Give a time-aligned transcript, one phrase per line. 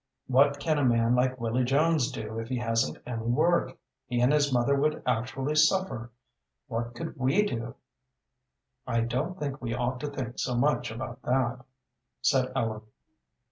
[0.25, 3.77] What can a man like Willy Jones do if he hasn't any work?
[4.07, 6.11] He and his mother would actually suffer.
[6.67, 7.75] What could we do?"
[8.87, 11.63] "I don't think we ought to think so much about that,"
[12.19, 12.81] said Ellen.